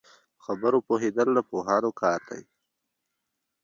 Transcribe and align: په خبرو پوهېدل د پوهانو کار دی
په 0.35 0.41
خبرو 0.45 0.77
پوهېدل 0.87 1.27
د 1.33 1.39
پوهانو 1.49 1.89
کار 2.01 2.19
دی 2.29 2.41